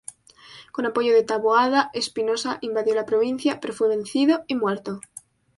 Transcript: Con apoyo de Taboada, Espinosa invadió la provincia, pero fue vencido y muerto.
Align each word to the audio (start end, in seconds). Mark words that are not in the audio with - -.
Con 0.73 0.83
apoyo 0.89 1.13
de 1.13 1.21
Taboada, 1.21 1.91
Espinosa 1.93 2.57
invadió 2.61 2.95
la 2.95 3.05
provincia, 3.05 3.59
pero 3.59 3.75
fue 3.75 3.87
vencido 3.89 4.43
y 4.47 4.55
muerto. 4.55 4.99